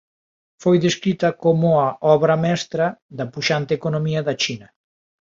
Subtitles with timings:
[0.61, 2.85] Foi descrita como a "obra mestra"
[3.17, 4.67] da puxante economía da China.